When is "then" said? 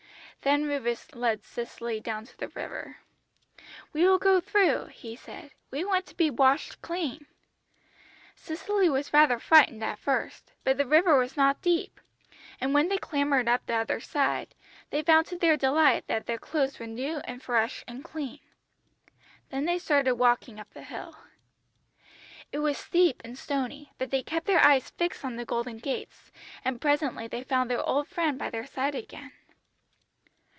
0.43-0.65, 19.49-19.65